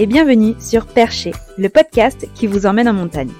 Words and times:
et 0.00 0.06
bienvenue 0.06 0.54
sur 0.60 0.86
Percher, 0.86 1.32
le 1.56 1.68
podcast 1.68 2.28
qui 2.34 2.46
vous 2.46 2.66
emmène 2.66 2.88
en 2.88 2.92
montagne. 2.92 3.32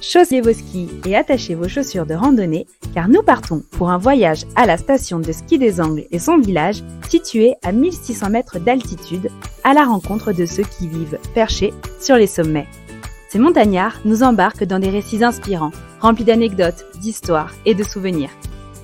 Chaussez 0.00 0.40
vos 0.40 0.54
skis 0.54 0.88
et 1.04 1.14
attachez 1.14 1.54
vos 1.54 1.68
chaussures 1.68 2.06
de 2.06 2.14
randonnée 2.14 2.66
car 2.94 3.08
nous 3.08 3.22
partons 3.22 3.62
pour 3.72 3.90
un 3.90 3.98
voyage 3.98 4.46
à 4.56 4.64
la 4.64 4.78
station 4.78 5.18
de 5.18 5.30
ski 5.32 5.58
des 5.58 5.82
Angles 5.82 6.06
et 6.10 6.18
son 6.18 6.38
village 6.38 6.82
situé 7.10 7.56
à 7.62 7.72
1600 7.72 8.30
mètres 8.30 8.58
d'altitude 8.58 9.28
à 9.64 9.74
la 9.74 9.84
rencontre 9.84 10.32
de 10.32 10.46
ceux 10.46 10.62
qui 10.62 10.88
vivent 10.88 11.18
perchés 11.34 11.74
sur 12.00 12.16
les 12.16 12.26
sommets. 12.26 12.68
Ces 13.28 13.38
montagnards 13.38 14.00
nous 14.06 14.22
embarquent 14.22 14.64
dans 14.64 14.78
des 14.78 14.88
récits 14.88 15.22
inspirants, 15.22 15.72
remplis 16.00 16.24
d'anecdotes, 16.24 16.86
d'histoires 17.00 17.52
et 17.66 17.74
de 17.74 17.84
souvenirs. 17.84 18.30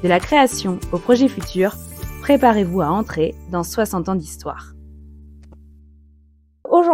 De 0.03 0.09
la 0.09 0.21
création 0.21 0.79
au 0.93 0.99
projet 0.99 1.29
futur, 1.29 1.75
préparez-vous 2.21 2.83
à 2.83 2.89
entrer 2.89 3.35
dans 3.51 3.63
60 3.63 4.11
ans 4.11 4.15
d'histoire. 4.15 4.74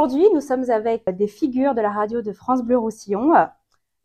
Aujourd'hui, 0.00 0.28
nous 0.32 0.40
sommes 0.40 0.70
avec 0.70 1.04
des 1.14 1.27
figures 1.27 1.74
de 1.74 1.82
la 1.82 1.90
radio 1.90 2.22
de 2.22 2.32
France 2.32 2.62
Bleu 2.62 2.78
Roussillon. 2.78 3.34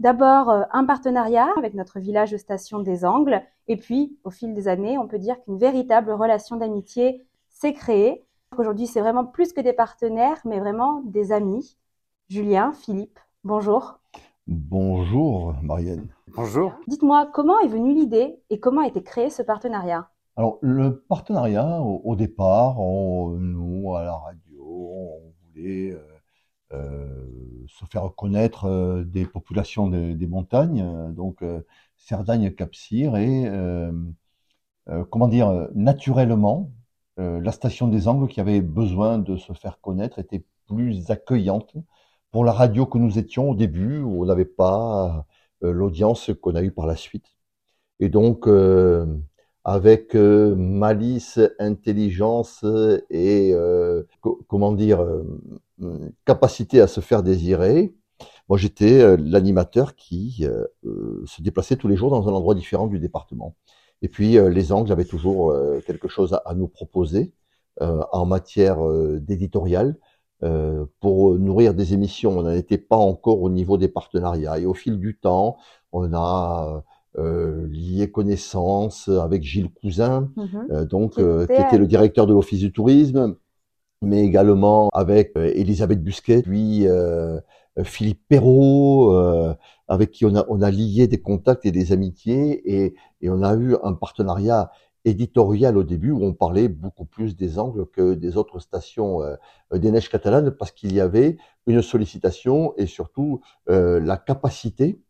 D'abord, 0.01 0.49
euh, 0.49 0.63
un 0.73 0.83
partenariat 0.83 1.47
avec 1.55 1.73
notre 1.73 2.01
village 2.01 2.35
station 2.35 2.79
des 2.79 3.05
Angles. 3.05 3.41
Et 3.69 3.77
puis, 3.77 4.19
au 4.25 4.29
fil 4.29 4.53
des 4.53 4.67
années, 4.67 4.97
on 4.97 5.07
peut 5.07 5.19
dire 5.19 5.41
qu'une 5.45 5.57
véritable 5.57 6.11
relation 6.11 6.57
d'amitié 6.57 7.25
s'est 7.47 7.71
créée. 7.71 8.25
Aujourd'hui, 8.57 8.87
c'est 8.87 8.99
vraiment 8.99 9.23
plus 9.23 9.53
que 9.53 9.61
des 9.61 9.71
partenaires, 9.71 10.41
mais 10.43 10.59
vraiment 10.59 11.01
des 11.05 11.31
amis. 11.31 11.77
Julien, 12.27 12.73
Philippe, 12.73 13.17
bonjour. 13.45 13.97
Bonjour, 14.47 15.55
Marianne. 15.63 16.09
Bonjour. 16.35 16.73
Dites-moi, 16.87 17.29
comment 17.33 17.57
est 17.59 17.69
venue 17.69 17.93
l'idée 17.93 18.37
et 18.49 18.59
comment 18.59 18.81
a 18.81 18.87
été 18.87 19.01
créé 19.01 19.29
ce 19.29 19.43
partenariat? 19.43 20.09
Alors, 20.35 20.57
le 20.59 20.99
partenariat, 21.07 21.79
au, 21.79 22.17
départ, 22.17 22.75
nous, 22.79 23.95
à 23.95 24.03
la 24.03 24.15
radio, 24.17 24.61
on 24.61 25.34
euh, 25.57 25.99
euh, 26.73 27.27
se 27.67 27.85
faire 27.85 28.13
connaître 28.15 28.65
euh, 28.65 29.03
des 29.03 29.25
populations 29.25 29.87
des 29.87 30.27
montagnes, 30.27 31.13
donc 31.13 31.43
Cerdagne, 31.97 32.51
Cap-Cyr, 32.51 33.15
et 33.17 33.49
comment 35.09 35.27
dire, 35.27 35.69
naturellement, 35.73 36.71
la 37.17 37.51
station 37.51 37.87
des 37.87 38.07
Angles, 38.07 38.27
qui 38.27 38.39
avait 38.41 38.61
besoin 38.61 39.17
de 39.19 39.37
se 39.37 39.53
faire 39.53 39.79
connaître, 39.81 40.19
était 40.19 40.43
plus 40.67 41.09
accueillante 41.11 41.75
pour 42.31 42.43
la 42.45 42.51
radio 42.51 42.85
que 42.85 42.97
nous 42.97 43.17
étions 43.19 43.51
au 43.51 43.55
début, 43.55 43.99
où 43.99 44.23
on 44.23 44.25
n'avait 44.25 44.45
pas 44.45 45.25
l'audience 45.61 46.31
qu'on 46.41 46.55
a 46.55 46.61
eue 46.61 46.71
par 46.71 46.87
la 46.87 46.95
suite. 46.95 47.35
Et 47.99 48.09
donc, 48.09 48.47
avec 49.65 50.15
euh, 50.15 50.55
malice, 50.55 51.39
intelligence 51.57 52.63
et 53.09 53.51
euh, 53.53 54.03
comment 54.47 54.71
dire 54.71 55.01
euh, 55.01 56.13
capacité 56.23 56.79
à 56.79 56.87
se 56.87 57.01
faire 57.01 57.23
désirer. 57.23 57.95
Moi, 58.47 58.59
j'étais 58.59 59.17
l'animateur 59.17 59.95
qui 59.95 60.45
se 60.83 61.41
déplaçait 61.41 61.77
tous 61.77 61.87
les 61.87 61.95
jours 61.97 62.11
dans 62.11 62.29
un 62.29 62.31
endroit 62.31 62.53
différent 62.53 62.85
du 62.85 62.99
département. 62.99 63.55
Et 64.03 64.07
puis, 64.07 64.33
les 64.33 64.71
Angles 64.71 64.91
avaient 64.91 65.03
toujours 65.03 65.53
quelque 65.87 66.07
chose 66.07 66.39
à, 66.45 66.53
nous 66.53 66.67
proposer 66.67 67.33
en 67.81 68.25
matière 68.27 68.77
d'éditorial. 69.19 69.97
pour 70.99 71.39
nourrir 71.39 71.73
des 71.73 71.93
émissions, 71.93 72.37
on 72.37 72.43
n'en 72.43 72.51
était 72.51 72.77
pas 72.77 72.97
encore 72.97 73.41
au 73.41 73.49
niveau 73.49 73.77
des 73.77 73.89
partenariats. 73.89 74.59
Et 74.59 74.67
au 74.67 74.75
fil 74.75 74.99
du 74.99 75.17
temps, 75.17 75.57
on 75.91 76.13
a 76.13 76.83
euh, 77.17 77.65
lié 77.69 78.11
connaissance 78.11 79.07
avec 79.07 79.41
Gilles 79.41 79.69
Cousin, 79.69 80.29
mhm. 80.35 80.67
euh, 80.71 80.85
donc 80.85 81.17
euh, 81.17 81.47
qui 81.47 81.53
était 81.53 81.77
le 81.77 81.87
directeur 81.87 82.27
de 82.27 82.33
l'Office 82.33 82.59
du 82.59 82.73
tourisme, 82.73 83.37
mais 84.01 84.25
également 84.25 84.89
avec 84.91 85.31
Elisabeth 85.35 86.03
Busquet, 86.03 86.41
puis 86.41 86.85
Philippe 87.83 88.21
Perrault, 88.27 89.15
avec 89.87 90.11
qui 90.11 90.25
on 90.25 90.35
a, 90.35 90.45
on 90.49 90.61
a 90.61 90.69
lié 90.69 91.07
des 91.07 91.21
contacts 91.21 91.65
et 91.65 91.71
des 91.71 91.93
amitiés, 91.93 92.61
et, 92.65 92.95
et 93.21 93.29
on 93.29 93.41
a 93.41 93.55
eu 93.55 93.75
un 93.81 93.93
partenariat 93.93 94.69
éditorial 95.05 95.77
au 95.77 95.83
début 95.83 96.11
où 96.11 96.23
on 96.23 96.33
parlait 96.33 96.67
beaucoup 96.67 97.05
plus 97.05 97.37
des 97.37 97.57
angles 97.57 97.85
que 97.87 98.13
des 98.13 98.35
autres 98.35 98.59
stations 98.59 99.21
des 99.73 99.91
neiges 99.91 100.09
catalanes 100.09 100.51
parce 100.51 100.71
qu'il 100.71 100.93
y 100.93 100.99
avait 100.99 101.37
une 101.65 101.81
sollicitation 101.81 102.73
et 102.75 102.87
surtout 102.87 103.39
la 103.67 104.17
capacité 104.17 104.99
euh, 104.99 105.04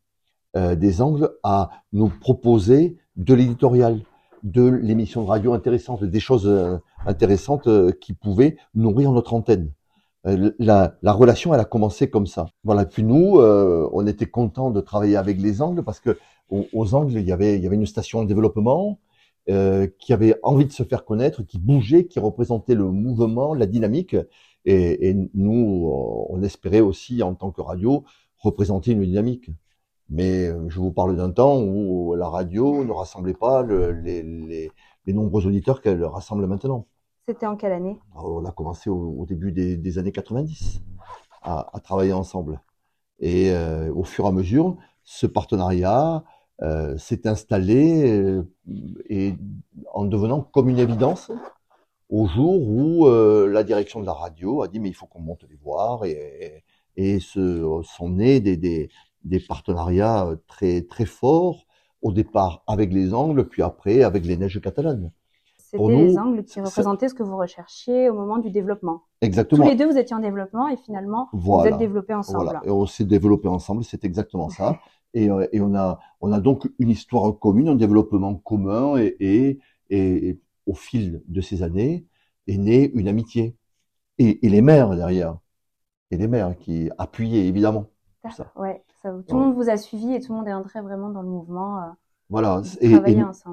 des 0.56 1.02
angles 1.02 1.32
à 1.44 1.70
nous 1.92 2.08
proposer 2.08 2.98
de 3.18 3.34
l'éditorial, 3.34 4.02
de 4.44 4.64
l'émission 4.64 5.24
de 5.24 5.28
radio 5.28 5.54
intéressante, 5.54 6.04
des 6.04 6.20
choses 6.20 6.48
euh, 6.48 6.78
intéressantes 7.06 7.68
euh, 7.68 7.92
qui 7.92 8.14
pouvaient 8.14 8.58
nourrir 8.74 9.12
notre 9.12 9.34
antenne. 9.34 9.72
La, 10.58 10.96
la, 11.04 11.14
relation, 11.14 11.54
elle 11.54 11.60
a 11.60 11.66
commencé 11.66 12.10
comme 12.10 12.26
ça. 12.26 12.48
Voilà. 12.64 12.86
Puis 12.86 13.04
nous, 13.04 13.38
on 13.38 14.08
était 14.08 14.26
content 14.26 14.72
de 14.72 14.82
travailler 14.82 15.18
avec 15.18 15.40
les 15.40 15.62
angles 15.62 15.84
parce 15.84 16.00
que 16.00 16.18
aux, 16.50 16.96
angles, 16.96 17.20
il 17.20 17.28
y 17.28 17.32
avait, 17.32 17.58
il 17.58 17.64
y 17.64 17.68
avait 17.68 17.76
une 17.76 17.86
station 17.86 18.24
de 18.24 18.28
développement 18.28 19.00
euh, 19.52 19.86
qui 20.00 20.14
avait 20.14 20.34
envie 20.42 20.66
de 20.66 20.72
se 20.72 20.82
faire 20.82 21.06
connaître, 21.06 21.44
qui 21.44 21.60
bougeait, 21.60 22.08
qui 22.08 22.20
représentait 22.20 22.74
le 22.74 22.86
mouvement, 22.86 23.54
la 23.54 23.68
dynamique. 23.68 24.16
Et 24.66 25.16
nous, 25.36 25.92
on 26.30 26.42
espérait 26.42 26.82
aussi, 26.82 27.22
en 27.22 27.36
tant 27.36 27.52
que 27.52 27.62
radio, 27.62 28.04
représenter 28.40 28.94
une 28.94 29.04
dynamique. 29.04 29.52
Mais 30.10 30.48
euh, 30.48 30.70
je 30.70 30.80
vous 30.80 30.92
parle 30.92 31.16
d'un 31.16 31.32
temps 31.32 31.62
où 31.62 32.16
la 32.16 32.28
radio 32.28 32.84
ne 32.84 32.92
rassemblait 32.92 33.34
pas 33.34 33.64
le, 33.64 33.92
les, 33.92 34.22
les, 34.22 34.72
les, 35.06 35.14
nombreux 35.14 35.48
auditeurs 35.48 35.82
qu'elle 35.82 36.04
rassemble 36.04 36.46
maintenant. 36.46 36.86
C'était 37.28 37.48
en 37.48 37.56
quelle 37.56 37.72
année? 37.72 38.00
On 38.16 38.46
a 38.46 38.52
commencé 38.52 38.90
au, 38.90 39.16
au 39.18 39.26
début 39.26 39.52
des, 39.52 39.78
des, 39.78 39.98
années 39.98 40.12
90 40.12 40.82
à, 41.42 41.76
à 41.76 41.80
travailler 41.80 42.14
ensemble. 42.14 42.62
Et 43.20 43.52
euh, 43.52 43.92
au 43.94 44.04
fur 44.04 44.26
et 44.26 44.28
à 44.28 44.32
mesure, 44.32 44.78
ce 45.04 45.26
partenariat 45.26 46.24
euh, 46.62 46.98
s'est 46.98 47.28
installé 47.28 48.12
euh, 48.12 48.44
et 49.10 49.34
en 49.94 50.06
devenant 50.06 50.42
comme 50.42 50.70
une 50.70 50.80
évidence 50.80 51.32
au 52.10 52.28
jour 52.28 52.62
où 52.62 53.10
la 53.10 53.64
direction 53.64 54.00
de 54.00 54.06
la 54.06 54.14
radio 54.14 54.62
a 54.62 54.68
dit 54.68 54.80
mais 54.80 54.90
il 54.90 54.94
faut 54.94 55.08
qu'on 55.08 55.22
monte 55.22 55.44
les 55.50 55.56
voir 55.56 56.06
et, 56.06 56.64
et, 56.96 57.16
et 57.16 57.20
ce, 57.20 57.82
sont 57.84 58.10
nés 58.10 58.40
des, 58.40 58.58
des, 58.58 58.90
des 59.26 59.40
partenariats 59.40 60.28
euh, 60.28 60.36
très 60.48 60.84
très 60.84 61.06
forts 61.06 61.66
au 62.02 62.12
départ 62.12 62.64
avec 62.68 62.94
les 62.94 63.14
Angles, 63.14 63.48
puis 63.50 63.64
après 63.64 64.04
avec 64.04 64.26
les 64.26 64.38
neiges 64.38 64.62
catalanes. 64.62 65.12
C'était 65.58 65.88
les 65.88 66.18
Angles 66.18 66.44
qui 66.44 66.62
représentaient 66.62 67.10
ce 67.10 67.16
que 67.16 67.24
vous 67.24 67.38
recherchiez 67.38 68.10
au 68.10 68.14
moment 68.14 68.38
du 68.38 68.52
développement. 68.52 69.02
Exactement. 69.22 69.64
Tous 69.64 69.70
les 69.72 69.76
deux, 69.76 69.90
vous 69.90 69.98
étiez 69.98 70.16
en 70.16 70.20
développement 70.20 70.70
et 70.70 70.78
finalement, 70.78 71.28
vous 71.34 71.64
êtes 71.66 71.78
développés 71.78 72.14
ensemble. 72.14 72.46
Voilà. 72.46 72.62
Et 72.64 72.70
on 72.70 72.86
s'est 72.86 73.04
développé 73.04 73.48
ensemble, 73.48 73.84
c'est 73.84 74.06
exactement 74.06 74.50
ça. 74.50 74.80
Et, 75.16 75.30
euh, 75.30 75.48
et, 75.52 75.62
on 75.62 75.74
a 75.74 76.00
on 76.22 76.32
a 76.32 76.40
donc 76.40 76.70
une 76.78 76.90
histoire 76.90 77.38
commune, 77.40 77.70
un 77.70 77.76
développement 77.76 78.36
commun, 78.36 78.98
et, 78.98 79.16
et, 79.20 79.60
et 80.30 80.40
au 80.66 80.76
fil 80.76 81.24
de 81.28 81.42
ces 81.42 81.64
années 81.64 82.06
est 82.48 82.58
née 82.58 82.92
une 82.94 83.08
amitié. 83.08 83.56
Et, 84.20 84.46
et 84.46 84.50
les 84.50 84.62
maires 84.62 84.96
derrière, 84.96 85.38
et 86.12 86.18
les 86.18 86.28
maires 86.28 86.56
qui 86.58 86.90
appuyaient 86.98 87.48
évidemment. 87.48 87.88
Ça. 88.30 88.52
Ouais 88.56 88.85
tout 89.28 89.36
le 89.36 89.44
monde 89.44 89.56
vous 89.56 89.70
a 89.70 89.78
suivi 89.78 90.14
et 90.14 90.20
tout 90.20 90.32
le 90.32 90.40
monde 90.40 90.48
est 90.48 90.54
entré 90.54 90.82
vraiment 90.82 91.10
dans 91.10 91.22
le 91.22 91.30
mouvement. 91.30 91.80
Euh, 91.80 91.88
voilà, 92.30 92.62
et, 92.82 92.92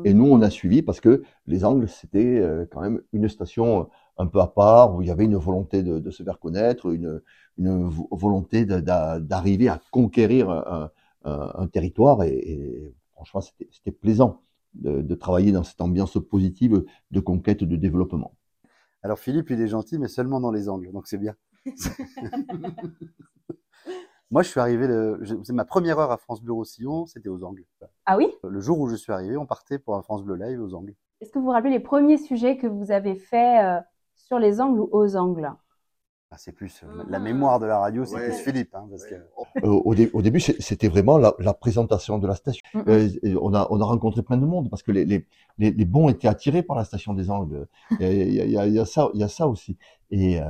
et, 0.04 0.14
nous 0.14 0.24
on 0.24 0.40
a 0.40 0.48
suivi 0.48 0.80
parce 0.80 1.00
que 1.00 1.22
les 1.46 1.62
Angles 1.64 1.88
c'était 1.88 2.38
euh, 2.38 2.64
quand 2.70 2.80
même 2.80 3.02
une 3.12 3.28
station 3.28 3.90
un 4.16 4.26
peu 4.26 4.40
à 4.40 4.46
part 4.46 4.94
où 4.94 5.02
il 5.02 5.08
y 5.08 5.10
avait 5.10 5.26
une 5.26 5.36
volonté 5.36 5.82
de, 5.82 6.10
se 6.10 6.22
faire 6.22 6.38
connaître, 6.38 6.90
une, 6.90 7.20
une 7.58 7.90
volonté 8.10 8.64
d'arriver 8.64 9.68
à 9.68 9.78
conquérir 9.90 10.50
un, 11.24 11.66
territoire 11.66 12.22
et, 12.22 12.94
franchement 13.12 13.42
c'était 13.42 13.92
plaisant 13.92 14.40
de, 14.74 15.02
de, 15.02 15.14
travailler 15.14 15.52
dans 15.52 15.64
cette 15.64 15.80
ambiance 15.82 16.18
positive 16.30 16.82
de 17.10 17.20
conquête, 17.20 17.64
de 17.64 17.76
développement. 17.76 18.34
Alors 19.02 19.18
Philippe 19.18 19.50
il 19.50 19.60
est 19.60 19.68
gentil 19.68 19.98
mais 19.98 20.08
seulement 20.08 20.40
dans 20.40 20.50
les 20.50 20.70
Angles 20.70 20.92
donc 20.92 21.06
c'est 21.08 21.18
bien. 21.18 21.34
Moi, 24.32 24.42
je 24.42 24.48
suis 24.48 24.60
arrivé, 24.60 24.88
c'est 25.44 25.52
ma 25.52 25.66
première 25.66 25.98
heure 25.98 26.10
à 26.10 26.16
France 26.16 26.40
Bleu 26.40 26.54
Roussillon, 26.54 27.04
c'était 27.04 27.28
aux 27.28 27.44
Angles. 27.44 27.66
Ah 28.06 28.16
oui? 28.16 28.32
Le 28.42 28.60
jour 28.60 28.80
où 28.80 28.88
je 28.88 28.96
suis 28.96 29.12
arrivé, 29.12 29.36
on 29.36 29.44
partait 29.44 29.78
pour 29.78 29.94
un 29.94 30.00
France 30.00 30.24
Bleu 30.24 30.36
Live 30.36 30.58
aux 30.58 30.72
Angles. 30.72 30.94
Est-ce 31.20 31.30
que 31.30 31.38
vous 31.38 31.44
vous 31.44 31.50
rappelez 31.50 31.70
les 31.70 31.80
premiers 31.80 32.16
sujets 32.16 32.56
que 32.56 32.66
vous 32.66 32.90
avez 32.90 33.14
faits 33.14 33.62
euh, 33.62 33.80
sur 34.14 34.38
les 34.38 34.62
Angles 34.62 34.80
ou 34.80 34.88
aux 34.90 35.16
Angles? 35.16 35.52
Ah, 36.30 36.36
c'est 36.38 36.52
plus 36.52 36.80
euh, 36.82 37.04
la 37.10 37.18
mémoire 37.18 37.60
de 37.60 37.66
la 37.66 37.78
radio, 37.78 38.06
c'est 38.06 38.16
plus 38.16 38.32
Philippe. 38.32 38.74
Hein, 38.74 38.86
parce 38.88 39.04
que... 39.04 39.16
Euh, 39.16 40.08
au, 40.14 40.22
début, 40.22 40.40
c'était 40.40 40.88
vraiment 40.88 41.18
la, 41.18 41.52
présentation 41.52 42.18
de 42.18 42.26
la 42.26 42.34
station. 42.34 42.64
on, 42.74 43.52
a, 43.52 43.66
on 43.68 43.80
a 43.82 43.84
rencontré 43.84 44.22
plein 44.22 44.38
de 44.38 44.46
monde 44.46 44.70
parce 44.70 44.82
que 44.82 44.92
les, 44.92 45.04
les, 45.04 45.26
les, 45.58 45.84
bons 45.84 46.08
étaient 46.08 46.26
attirés 46.26 46.62
par 46.62 46.78
la 46.78 46.84
station 46.84 47.12
des 47.12 47.28
Angles. 47.28 47.66
Il 48.00 48.32
y 48.32 48.56
a, 48.56 48.66
y 48.66 48.78
a, 48.78 48.86
ça, 48.86 49.10
il 49.12 49.20
y 49.20 49.24
a 49.24 49.28
ça 49.28 49.46
aussi. 49.46 49.76
Et, 50.10 50.40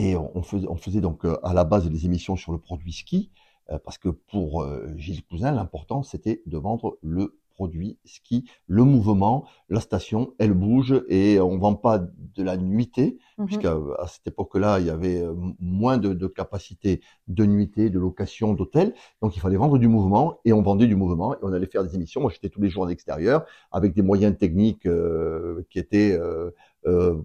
et 0.00 0.16
on 0.16 0.42
faisait, 0.42 0.66
on 0.68 0.76
faisait 0.76 1.02
donc 1.02 1.26
euh, 1.26 1.36
à 1.42 1.52
la 1.52 1.64
base 1.64 1.86
des 1.86 2.06
émissions 2.06 2.34
sur 2.34 2.52
le 2.52 2.58
produit 2.58 2.92
ski, 2.92 3.30
euh, 3.70 3.78
parce 3.84 3.98
que 3.98 4.08
pour 4.08 4.62
euh, 4.62 4.86
Gilles 4.96 5.22
Cousin, 5.24 5.52
l'important 5.52 6.02
c'était 6.02 6.42
de 6.46 6.56
vendre 6.56 6.96
le 7.02 7.36
produit 7.54 7.98
ski, 8.06 8.48
le 8.66 8.84
mouvement, 8.84 9.44
la 9.68 9.80
station, 9.80 10.32
elle 10.38 10.54
bouge 10.54 11.02
et 11.10 11.38
on 11.40 11.58
vend 11.58 11.74
pas 11.74 11.98
de 11.98 12.42
la 12.42 12.56
nuitée, 12.56 13.18
Mhm. 13.36 13.46
puisqu'à 13.46 13.72
à 13.98 14.06
cette 14.06 14.26
époque-là, 14.26 14.80
il 14.80 14.86
y 14.86 14.90
avait 14.90 15.22
moins 15.60 15.98
de, 15.98 16.14
de 16.14 16.26
capacité 16.26 17.02
de 17.28 17.44
nuitée, 17.44 17.90
de 17.90 17.98
location, 17.98 18.54
d'hôtel. 18.54 18.94
Donc 19.20 19.36
il 19.36 19.40
fallait 19.40 19.56
vendre 19.58 19.76
du 19.76 19.88
mouvement 19.88 20.38
et 20.46 20.54
on 20.54 20.62
vendait 20.62 20.86
du 20.86 20.96
mouvement 20.96 21.34
et 21.34 21.38
on 21.42 21.52
allait 21.52 21.66
faire 21.66 21.84
des 21.84 21.94
émissions. 21.94 22.22
Moi, 22.22 22.30
j'étais 22.32 22.48
tous 22.48 22.62
les 22.62 22.70
jours 22.70 22.86
à 22.86 22.88
l'extérieur 22.88 23.44
avec 23.72 23.92
des 23.92 24.02
moyens 24.02 24.36
techniques 24.38 24.86
euh, 24.86 25.62
qui 25.68 25.78
étaient 25.78 26.12
euh, 26.12 26.50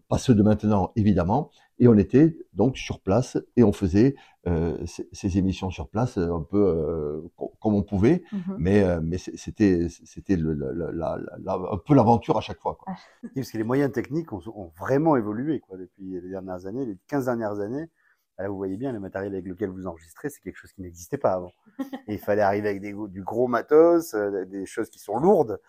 pas 0.07 0.17
ceux 0.17 0.35
de 0.35 0.43
maintenant, 0.43 0.91
évidemment. 0.95 1.51
Et 1.79 1.87
on 1.89 1.97
était 1.97 2.37
donc 2.53 2.77
sur 2.77 3.01
place 3.01 3.37
et 3.57 3.63
on 3.63 3.73
faisait 3.73 4.15
euh, 4.47 4.77
ces, 4.85 5.09
ces 5.11 5.37
émissions 5.37 5.69
sur 5.71 5.89
place 5.89 6.17
euh, 6.17 6.33
un 6.33 6.41
peu 6.41 6.57
euh, 6.65 7.21
co- 7.35 7.53
comme 7.61 7.75
on 7.75 7.83
pouvait, 7.83 8.23
Mhm. 8.31 8.55
mais 8.57 8.83
euh, 8.83 9.01
mais 9.03 9.17
c'était 9.17 9.89
c'était 9.89 10.37
un 10.37 11.77
peu 11.85 11.93
l'aventure 11.95 12.37
à 12.37 12.41
chaque 12.41 12.59
fois. 12.59 12.75
Quoi. 12.75 12.93
Oui, 13.23 13.29
Parce 13.35 13.51
que 13.51 13.57
les 13.57 13.63
moyens 13.63 13.91
techniques 13.91 14.31
ont, 14.33 14.41
ont 14.55 14.71
vraiment 14.79 15.15
évolué 15.15 15.59
quoi, 15.59 15.77
depuis 15.77 16.19
les 16.21 16.29
dernières 16.29 16.65
années, 16.65 16.85
les 16.85 16.97
15 17.07 17.25
dernières 17.25 17.59
années. 17.59 17.89
Là, 18.37 18.49
vous 18.49 18.57
voyez 18.57 18.75
bien, 18.75 18.91
le 18.91 18.99
matériel 18.99 19.33
avec 19.33 19.45
lequel 19.45 19.69
vous 19.69 19.87
enregistrez, 19.87 20.29
c'est 20.29 20.41
quelque 20.41 20.57
chose 20.57 20.73
qui 20.73 20.81
n'existait 20.81 21.17
pas 21.17 21.33
avant. 21.33 21.51
Et 22.07 22.13
il 22.15 22.19
fallait 22.19 22.41
arriver 22.41 22.67
avec 22.69 22.81
des, 22.81 22.93
du 23.09 23.23
gros 23.23 23.47
matos, 23.47 24.13
euh, 24.13 24.45
des 24.45 24.65
choses 24.65 24.89
qui 24.89 24.99
sont 24.99 25.17
lourdes, 25.17 25.59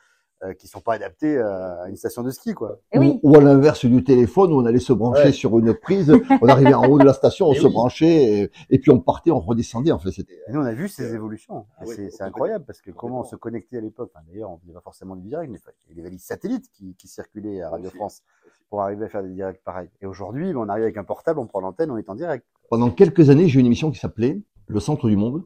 euh, 0.45 0.53
qui 0.55 0.69
sont 0.69 0.81
pas 0.81 0.95
adaptées 0.95 1.39
à 1.39 1.87
une 1.89 1.97
station 1.97 2.23
de 2.23 2.31
ski. 2.31 2.53
quoi. 2.53 2.79
Eh 2.93 2.99
oui. 2.99 3.19
Ou, 3.23 3.33
ou 3.33 3.37
à 3.39 3.41
l'inverse 3.41 3.85
du 3.87 4.05
téléphone 4.05 4.53
où 4.53 4.57
on 4.61 4.67
allait 4.67 4.79
se 4.79 4.93
brancher 4.93 5.25
Ouais. 5.25 5.33
sur 5.33 5.59
une 5.59 5.73
prise, 5.75 6.13
on 6.43 6.49
arrivait 6.49 6.75
en 6.75 6.85
haut 6.89 6.99
de 6.99 7.05
la 7.05 7.13
station, 7.15 7.47
on 7.49 7.53
Eh 7.53 7.59
se 7.59 7.67
oui. 7.67 7.73
branchait 7.73 8.25
et, 8.43 8.51
et 8.71 8.79
puis 8.79 8.91
on 8.91 9.01
partait, 9.01 9.31
on 9.31 9.41
redescendait. 9.41 9.93
En 9.93 9.99
fait, 9.99 10.11
c'était 10.13 10.35
Et 10.49 10.53
nous, 10.53 10.61
on 10.61 10.65
a 10.65 10.73
vu 10.75 10.89
ces 10.89 11.15
évolutions. 11.15 11.67
Ah 11.79 11.85
oui, 11.87 11.95
c'est- 12.11 12.23
incroyable 12.23 12.65
parce 12.67 12.81
que 12.83 12.91
comment 12.91 13.21
on 13.21 13.25
se 13.25 13.37
connectait 13.37 13.79
à 13.79 13.81
l'époque. 13.81 14.11
Enfin, 14.15 14.25
D'ailleurs, 14.29 14.51
on 14.51 14.59
faisait 14.59 14.73
pas 14.75 14.81
forcément 14.83 15.17
du 15.17 15.27
direct, 15.29 15.51
mais 15.51 15.59
il 15.59 15.91
y 15.91 15.93
avait 15.93 15.97
les 15.97 16.03
valises 16.03 16.25
satellites 16.25 16.69
qui, 16.73 16.95
qui 16.97 17.09
circulaient 17.09 17.63
à 17.63 17.71
Radio 17.71 17.87
Aussi. 17.89 17.97
France 17.97 18.23
pour 18.69 18.83
arriver 18.83 19.05
à 19.05 19.09
faire 19.09 19.23
des 19.23 19.31
directs 19.31 19.63
pareils. 19.65 19.89
Et 20.03 20.07
aujourd'hui, 20.07 20.53
ben, 20.53 20.59
on 20.59 20.69
arrive 20.69 20.83
avec 20.83 20.97
un 20.97 21.05
portable, 21.05 21.39
on 21.39 21.47
prend 21.47 21.61
l'antenne, 21.61 21.91
on 21.91 21.97
est 21.97 22.11
en 22.11 22.15
direct. 22.17 22.45
pendant 22.69 22.91
quelques 22.91 23.31
années, 23.31 23.47
j'ai 23.49 23.59
eu 23.59 23.61
une 23.61 23.67
émission 23.67 23.91
qui 23.93 23.99
s'appelait 24.01 24.41
Le 24.67 24.81
Centre 24.81 25.09
du 25.09 25.17
Monde. 25.17 25.45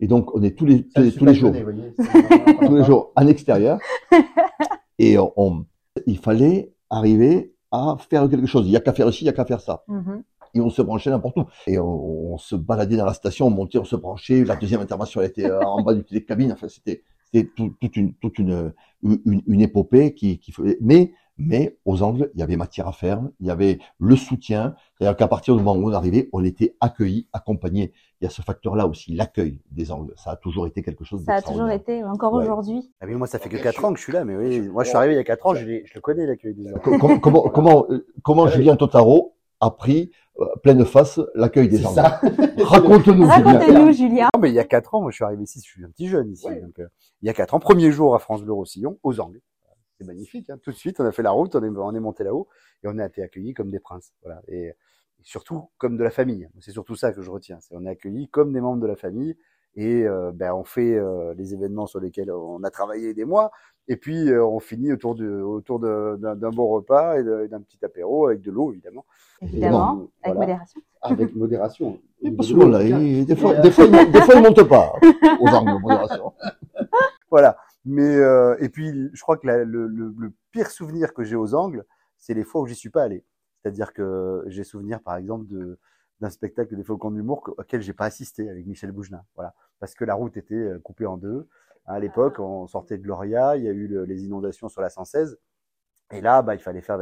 Et 0.00 0.06
donc, 0.06 0.34
on 0.34 0.42
est 0.42 0.56
tous 0.56 0.64
les 0.66 0.86
tous, 0.88 1.00
les- 1.02 1.12
tous 1.12 1.24
les 1.26 1.34
jours, 1.34 1.50
tous 2.66 2.74
les 2.76 2.84
jours 2.84 3.12
en 3.16 3.26
extérieur. 3.26 3.78
Et 4.98 5.18
on, 5.18 5.32
on- 5.36 5.64
il 6.06 6.18
fallait 6.18 6.72
arriver 6.90 7.54
à 7.70 7.96
faire 8.10 8.28
quelque 8.28 8.46
chose. 8.46 8.66
Il 8.66 8.72
y 8.72 8.76
a 8.76 8.80
qu'à 8.80 8.92
faire 8.92 9.12
ci, 9.12 9.24
il 9.24 9.26
y 9.26 9.30
a 9.30 9.32
qu'à 9.32 9.44
faire 9.44 9.60
ça. 9.60 9.84
Mhm. 9.88 10.22
et 10.54 10.60
on 10.60 10.70
se 10.70 10.82
branchait 10.82 11.10
n'importe 11.10 11.36
où. 11.36 11.44
Et 11.68 11.78
on, 11.78 12.32
on 12.34 12.38
se 12.38 12.56
baladait 12.56 12.96
dans 12.96 13.04
la 13.06 13.14
station, 13.14 13.46
on 13.46 13.50
montait, 13.50 13.78
on 13.78 13.84
se 13.84 13.94
branchait. 13.96 14.44
La 14.44 14.56
deuxième 14.56 14.80
intervention, 14.80 15.20
elle 15.20 15.28
était 15.28 15.46
euh, 15.48 15.60
en 15.60 15.82
bas 15.82 15.94
du 15.94 16.02
télécabine. 16.04 16.52
Enfin, 16.52 16.68
c'était 16.68 17.02
c'était 17.24 17.48
tout- 17.54 17.74
toute 17.80 17.96
une 17.96 18.14
toute 18.14 18.38
une 18.38 18.72
une, 19.02 19.42
une 19.46 19.60
épopée 19.60 20.14
qui 20.14 20.38
qui 20.38 20.50
faisait. 20.52 20.76
Mais 20.80 21.12
mais 21.38 21.78
aux 21.86 22.02
angles, 22.02 22.30
il 22.34 22.40
y 22.40 22.42
avait 22.42 22.56
matière 22.56 22.86
à 22.88 22.92
faire. 22.92 23.22
Il 23.40 23.46
y 23.46 23.50
avait 23.50 23.78
le 23.98 24.16
soutien. 24.16 24.74
C'est-à-dire 24.98 25.16
qu'à 25.16 25.28
partir 25.28 25.56
du 25.56 25.62
moment 25.62 25.80
où 25.80 25.88
on 25.88 25.92
arrivait, 25.94 26.28
on 26.32 26.44
était 26.44 26.76
accueilli, 26.80 27.28
accompagné. 27.32 27.92
Il 28.20 28.24
y 28.24 28.26
a 28.26 28.30
ce 28.30 28.42
facteur-là 28.42 28.86
aussi, 28.86 29.14
l'accueil 29.14 29.60
des 29.70 29.90
angles. 29.90 30.12
Ça 30.16 30.32
a 30.32 30.36
toujours 30.36 30.66
été 30.66 30.82
quelque 30.82 31.04
chose 31.04 31.24
Ça 31.24 31.36
a 31.36 31.42
toujours 31.42 31.70
été, 31.70 32.04
encore 32.04 32.34
Ouais. 32.34 32.42
aujourd'hui. 32.44 32.92
Ah, 33.00 33.06
mais 33.06 33.14
moi, 33.14 33.26
ça 33.26 33.38
fait 33.38 33.48
que 33.48 33.54
Bien 33.54 33.62
4 33.64 33.74
sûr. 33.76 33.84
ans 33.86 33.92
que 33.94 33.98
je 33.98 34.04
suis 34.04 34.12
là, 34.12 34.24
mais 34.26 34.36
oui, 34.36 34.60
moi, 34.68 34.84
je 34.84 34.88
suis 34.90 34.96
arrivé 34.98 35.14
il 35.14 35.16
y 35.16 35.20
a 35.20 35.24
4 35.24 35.46
ans, 35.46 35.54
je, 35.54 35.64
le 35.64 36.00
connais, 36.00 36.26
l'accueil 36.26 36.54
des. 36.54 36.70
Co- 36.82 36.98
Comment 36.98 37.18
comment 37.18 37.42
comment, 37.48 37.86
euh, 37.88 38.06
comment 38.22 38.42
oui. 38.44 38.50
Julien 38.52 38.76
Totaro 38.76 39.36
a 39.60 39.70
pris 39.70 40.10
euh, 40.38 40.44
pleine 40.62 40.84
face 40.84 41.18
l'accueil 41.34 41.68
des 41.70 41.78
C'est 41.78 41.86
angles 41.86 41.94
ça. 41.94 42.20
Raconte-nous, 42.58 43.92
Julien. 43.92 44.28
Non, 44.34 44.40
mais 44.40 44.50
il 44.50 44.54
y 44.54 44.58
a 44.58 44.64
4 44.64 44.94
ans, 44.94 45.00
moi, 45.00 45.10
je 45.10 45.14
suis 45.16 45.24
arrivé 45.24 45.42
ici, 45.44 45.60
je 45.64 45.70
suis 45.70 45.84
un 45.84 45.88
petit 45.90 46.08
jeune 46.08 46.30
ici. 46.30 46.46
Ouais. 46.46 46.60
Donc, 46.60 46.78
euh, 46.78 46.88
il 47.22 47.26
y 47.26 47.30
a 47.30 47.32
4 47.34 47.54
ans, 47.54 47.58
premier 47.60 47.90
jour 47.90 48.14
à 48.14 48.18
France 48.18 48.42
Bleu 48.42 48.52
Roussillon, 48.52 48.98
aux 49.02 49.18
Angles. 49.20 49.40
C'est 49.98 50.06
magnifique. 50.06 50.48
Hein. 50.50 50.58
Tout 50.62 50.70
de 50.72 50.76
suite, 50.76 51.00
on 51.00 51.04
a 51.04 51.12
fait 51.12 51.22
la 51.22 51.30
route, 51.30 51.54
on 51.56 51.62
est, 51.62 51.68
on 51.68 51.94
est 51.94 52.00
monté 52.00 52.24
là-haut 52.24 52.48
et 52.82 52.88
on 52.88 52.98
a 52.98 53.06
été 53.06 53.22
accueillis 53.22 53.52
comme 53.54 53.70
des 53.70 53.80
princes. 53.80 54.12
Voilà. 54.22 54.40
Et, 54.48 54.72
et 55.20 55.24
surtout 55.24 55.68
comme 55.78 55.96
de 55.96 56.02
la 56.04 56.10
famille. 56.10 56.48
C'est 56.60 56.72
surtout 56.72 56.94
ça 56.96 57.12
que 57.12 57.22
je 57.22 57.30
retiens. 57.30 57.58
C'est 57.60 57.74
on 57.76 57.84
est 57.86 57.90
accueillis 57.90 58.28
comme 58.28 58.52
des 58.52 58.60
membres 58.60 58.80
de 58.82 58.86
la 58.86 58.96
famille 58.96 59.36
et 59.76 60.02
euh, 60.06 60.32
ben, 60.34 60.52
on 60.52 60.64
fait 60.64 60.94
euh, 60.96 61.32
les 61.34 61.54
événements 61.54 61.86
sur 61.86 62.00
lesquels 62.00 62.30
on 62.32 62.62
a 62.64 62.70
travaillé 62.70 63.14
des 63.14 63.24
mois. 63.24 63.50
Et 63.88 63.96
puis 63.96 64.30
euh, 64.30 64.44
on 64.44 64.60
finit 64.60 64.92
autour 64.92 65.14
de 65.14 65.40
autour 65.40 65.80
d'un 65.80 66.50
bon 66.50 66.68
repas 66.68 67.18
et 67.18 67.48
d'un 67.48 67.60
petit 67.60 67.78
apéro 67.84 68.26
avec 68.26 68.40
de 68.40 68.50
l'eau 68.50 68.72
évidemment. 68.72 69.04
Évidemment, 69.42 70.08
avec 70.22 70.38
modération. 70.40 70.80
Avec 71.02 71.34
modération. 71.34 71.98
Et 72.22 72.30
pas 72.30 72.42
souvent, 72.42 72.66
là. 72.68 72.82
il- 73.00 73.24
des 73.26 73.36
fois, 73.36 73.52
euh, 73.52 73.62
des 73.62 73.70
fois, 73.70 73.84
il, 73.86 74.10
des 74.12 74.20
fois, 74.20 74.34
il 74.34 74.42
monte 74.42 74.62
pas 74.68 74.92
aux 75.40 75.48
angles 75.48 75.72
de 75.72 75.78
modération. 75.78 76.32
Voilà. 77.30 77.56
Mais 77.86 78.16
euh, 78.16 78.56
et 78.60 78.68
puis 78.68 78.92
je 79.12 79.22
crois 79.22 79.36
que 79.38 79.46
la- 79.46 79.64
le, 79.64 79.86
le, 79.86 80.14
le 80.18 80.32
pire 80.52 80.70
souvenir 80.70 81.14
que 81.14 81.24
j'ai 81.24 81.36
aux 81.36 81.54
Angles, 81.54 81.84
c'est 82.18 82.34
les 82.34 82.44
fois 82.44 82.60
où 82.60 82.66
j'y 82.66 82.74
suis 82.74 82.90
pas 82.90 83.02
allé. 83.04 83.24
C'est-à-dire 83.62 83.92
que 83.92 84.44
j'ai 84.46 84.64
souvenir 84.64 85.00
par 85.02 85.16
exemple 85.16 85.46
de 85.46 85.78
d'un 86.20 86.30
spectacle 86.30 86.76
des 86.76 86.84
Faucons 86.84 87.10
d'humour 87.12 87.42
qu- 87.42 87.52
auquel 87.56 87.80
j'ai 87.80 87.94
pas 87.94 88.04
assisté 88.04 88.48
avec 88.50 88.66
Michel 88.66 88.92
Bougelin. 88.92 89.24
Voilà, 89.36 89.54
parce 89.78 89.94
que 89.94 90.04
la 90.04 90.14
route 90.14 90.36
était 90.36 90.54
euh, 90.54 90.78
coupée 90.78 91.06
en 91.06 91.16
deux. 91.16 91.48
À 91.86 91.98
l'époque, 91.98 92.38
on 92.38 92.66
sortait 92.66 92.98
de 92.98 93.02
Gloria, 93.02 93.56
il 93.56 93.64
y 93.64 93.68
a 93.68 93.72
eu 93.72 93.86
le- 93.88 94.04
les 94.04 94.24
inondations 94.24 94.68
sur 94.68 94.82
la 94.82 94.90
116, 94.90 95.38
et 96.12 96.20
là, 96.20 96.42
bah, 96.42 96.54
il 96.54 96.60
fallait 96.60 96.82
faire 96.82 96.98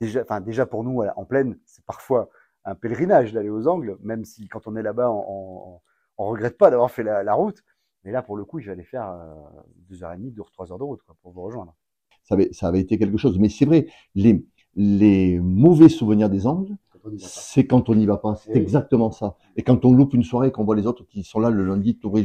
déjà, 0.00 0.22
enfin 0.22 0.40
déjà 0.40 0.66
pour 0.66 0.84
nous 0.84 0.92
voilà, 0.92 1.18
en 1.18 1.24
pleine, 1.24 1.58
c'est 1.66 1.84
parfois 1.84 2.30
un 2.64 2.74
pèlerinage 2.74 3.32
d'aller 3.32 3.48
aux 3.50 3.66
Angles, 3.68 3.96
même 4.02 4.24
si 4.24 4.48
quand 4.48 4.66
on 4.66 4.76
est 4.76 4.82
là-bas, 4.82 5.10
on, 5.10 5.76
on, 5.76 5.80
on 6.18 6.26
regrette 6.28 6.58
pas 6.58 6.70
d'avoir 6.70 6.90
fait 6.90 7.02
la, 7.02 7.22
la 7.22 7.34
route. 7.34 7.62
Mais 8.04 8.12
là, 8.12 8.22
pour 8.22 8.36
le 8.36 8.44
coup, 8.44 8.58
il 8.58 8.64
fallait 8.66 8.84
faire 8.84 9.08
euh, 9.10 9.34
deux 9.88 10.02
heures 10.04 10.12
et 10.12 10.16
demie, 10.16 10.30
deux, 10.32 10.42
trois 10.52 10.70
heures 10.72 10.78
de 10.78 10.84
route 10.84 11.02
quoi, 11.02 11.16
pour 11.22 11.32
vous 11.32 11.42
rejoindre. 11.42 11.74
Ça 12.24 12.34
avait, 12.34 12.52
ça 12.52 12.68
avait 12.68 12.80
été 12.80 12.98
quelque 12.98 13.16
chose. 13.18 13.38
Mais 13.38 13.48
c'est 13.48 13.64
vrai, 13.64 13.86
les, 14.14 14.44
les 14.78 15.40
mauvais 15.40 15.88
souvenirs 15.88 16.30
des 16.30 16.46
angles, 16.46 16.76
c'est 17.18 17.66
quand 17.66 17.88
on 17.88 17.96
n'y 17.96 18.06
va 18.06 18.16
pas. 18.16 18.36
C'est 18.36 18.50
Eh 18.50 18.54
oui. 18.54 18.60
exactement 18.60 19.10
ça. 19.10 19.36
Et 19.56 19.62
quand 19.62 19.84
on 19.84 19.92
loupe 19.92 20.14
une 20.14 20.22
soirée, 20.22 20.52
qu'on 20.52 20.64
voit 20.64 20.76
les 20.76 20.86
autres 20.86 21.04
qui 21.04 21.24
sont 21.24 21.40
là 21.40 21.50
le 21.50 21.64
lundi, 21.64 21.98
tout 21.98 22.10
le- 22.14 22.22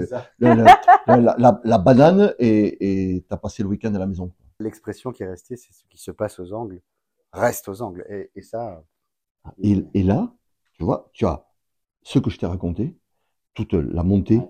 le- 0.00 0.06
le- 0.40 0.64
la, 1.06 1.36
la- 1.38 1.60
la- 1.64 1.78
banane, 1.78 2.34
et 2.40 3.14
et 3.16 3.22
t'as 3.28 3.36
passé 3.36 3.62
le 3.62 3.68
week-end 3.68 3.94
à 3.94 3.98
la 4.00 4.06
maison. 4.06 4.32
L'expression 4.58 5.12
qui 5.12 5.22
est 5.22 5.28
restée, 5.28 5.56
c'est 5.56 5.72
ce 5.72 5.84
qui 5.88 5.98
se 5.98 6.10
passe 6.10 6.40
aux 6.40 6.52
angles 6.52 6.80
reste 7.32 7.68
aux 7.68 7.80
angles. 7.82 8.04
Et, 8.08 8.30
et 8.34 8.42
ça, 8.42 8.84
Et, 9.62 9.84
et 9.94 10.02
là, 10.02 10.32
tu 10.74 10.84
vois, 10.84 11.08
tu 11.12 11.24
as 11.24 11.46
ce 12.02 12.18
que 12.18 12.30
je 12.30 12.38
t'ai 12.38 12.46
raconté, 12.46 12.96
toute 13.54 13.74
la 13.74 14.02
montée, 14.02 14.40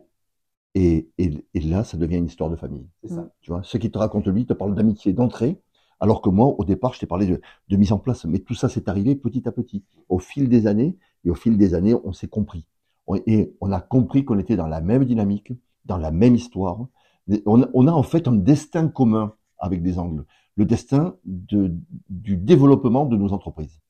et, 0.74 1.10
et, 1.18 1.44
et 1.54 1.60
là, 1.60 1.84
ça 1.84 1.96
devient 1.98 2.16
une 2.16 2.26
histoire 2.26 2.50
de 2.50 2.56
famille. 2.56 2.88
c'est 3.02 3.14
ça. 3.14 3.28
Tu 3.40 3.50
vois, 3.50 3.62
ce 3.62 3.76
qui 3.76 3.90
te 3.90 3.98
raconte 3.98 4.26
lui 4.26 4.46
te 4.46 4.54
parle 4.54 4.74
d'amitié, 4.74 5.12
d'entrée, 5.12 5.60
alors 6.02 6.20
que 6.22 6.28
moi, 6.30 6.48
au 6.58 6.64
départ, 6.66 6.92
je 6.94 7.00
t'ai 7.00 7.06
parlé 7.06 7.26
de, 7.26 7.40
de 7.68 7.76
mise 7.78 7.92
en 7.92 7.98
place. 7.98 8.26
Mais 8.26 8.40
tout 8.40 8.54
ça, 8.54 8.68
c'est 8.68 8.88
arrivé 8.90 9.16
petit 9.16 9.48
à 9.48 9.52
petit, 9.52 9.84
au 10.10 10.18
fil 10.18 10.48
des 10.50 10.66
années. 10.66 10.96
Et 11.24 11.30
au 11.30 11.36
fil 11.36 11.56
des 11.56 11.74
années, 11.74 11.94
on 12.04 12.12
s'est 12.12 12.28
compris. 12.28 12.66
On- 13.06 13.16
et 13.26 13.54
on 13.60 13.72
a 13.72 13.80
compris 13.80 14.24
qu'on 14.26 14.38
était 14.40 14.56
dans 14.56 14.66
la 14.68 14.80
même 14.82 15.04
dynamique, 15.04 15.52
dans 15.86 15.98
la 15.98 16.10
même 16.10 16.34
histoire. 16.34 16.86
On, 17.46 17.62
a- 17.62 17.68
on 17.74 17.86
a 17.86 17.92
en 17.92 18.02
fait 18.02 18.28
un 18.28 18.32
destin 18.34 18.88
commun 18.88 19.34
avec 19.58 19.82
des 19.82 19.98
angles. 19.98 20.24
Le 20.56 20.64
destin 20.66 21.16
de, 21.24 21.72
du 22.10 22.36
développement 22.36 23.06
de 23.06 23.16
nos 23.16 23.32
entreprises. 23.32 23.80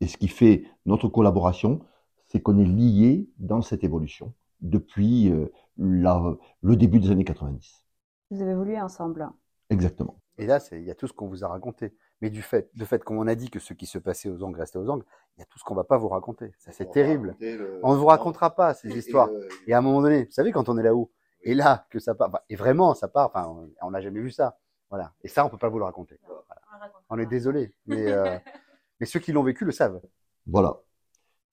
Et 0.00 0.06
ce 0.08 0.16
qui 0.16 0.28
fait 0.28 0.64
notre 0.86 1.08
collaboration, 1.08 1.80
c'est 2.26 2.40
qu'on 2.40 2.58
est 2.58 2.64
liés 2.66 3.28
dans 3.38 3.62
cette 3.62 3.84
évolution 3.84 4.34
depuis 4.60 5.30
euh, 5.30 5.46
la- 5.78 6.36
le 6.62 6.76
début 6.76 7.00
des 7.00 7.10
années 7.10 7.24
90. 7.24 7.84
Vous 8.30 8.42
avez 8.42 8.52
évolué 8.52 8.80
ensemble. 8.80 9.28
Exactement. 9.70 10.21
Et 10.38 10.46
là, 10.46 10.58
il 10.72 10.82
y 10.84 10.90
a 10.90 10.94
tout 10.94 11.06
ce 11.06 11.12
qu'on 11.12 11.28
vous 11.28 11.44
a 11.44 11.48
raconté. 11.48 11.94
Mais 12.20 12.30
du 12.30 12.40
fait, 12.42 12.70
de 12.74 12.84
fait, 12.84 13.02
comme 13.04 13.18
on 13.18 13.26
a 13.26 13.34
dit 13.34 13.50
que 13.50 13.58
ce 13.58 13.74
qui 13.74 13.86
se 13.86 13.98
passait 13.98 14.28
aux 14.28 14.42
angles 14.42 14.58
restait 14.58 14.78
aux 14.78 14.88
angles, 14.88 15.04
il 15.36 15.40
y 15.40 15.42
a 15.42 15.46
tout 15.46 15.58
ce 15.58 15.64
qu'on 15.64 15.74
va 15.74 15.84
pas 15.84 15.98
vous 15.98 16.08
raconter. 16.08 16.54
Ça, 16.58 16.72
c'est 16.72 16.90
terrible. 16.90 17.36
On 17.82 17.92
ne 17.92 17.98
vous 17.98 18.06
racontera 18.06 18.54
pas 18.54 18.74
ces 18.74 18.96
histoires. 18.96 19.28
Et 19.66 19.74
à 19.74 19.78
un 19.78 19.80
moment 19.80 20.00
donné, 20.02 20.24
vous 20.24 20.30
savez, 20.30 20.52
quand 20.52 20.68
on 20.68 20.78
est 20.78 20.82
là-haut, 20.82 21.10
et 21.42 21.54
là, 21.54 21.86
que 21.90 21.98
ça 21.98 22.14
part, 22.14 22.30
et 22.48 22.54
vraiment, 22.56 22.94
ça 22.94 23.08
part, 23.08 23.26
enfin, 23.34 23.66
on- 23.82 23.90
n'a 23.90 24.00
jamais 24.00 24.20
vu 24.20 24.30
ça. 24.30 24.58
Voilà. 24.90 25.12
Et 25.22 25.28
ça, 25.28 25.44
on 25.44 25.48
peut 25.48 25.58
pas 25.58 25.68
vous 25.68 25.78
le 25.78 25.84
raconter. 25.84 26.20
Voilà. 26.26 26.92
On 27.10 27.18
est 27.18 27.26
désolé. 27.26 27.74
Mais, 27.86 28.06
euh, 28.12 28.38
mais 29.00 29.06
ceux 29.06 29.18
qui 29.20 29.32
l'ont 29.32 29.42
vécu 29.42 29.64
le 29.64 29.72
savent. 29.72 30.00
Voilà. 30.46 30.78